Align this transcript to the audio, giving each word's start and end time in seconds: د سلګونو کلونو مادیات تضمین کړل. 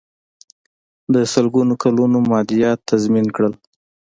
د 1.13 1.15
سلګونو 1.33 1.73
کلونو 1.83 2.17
مادیات 2.31 2.79
تضمین 2.89 3.27
کړل. 3.35 3.53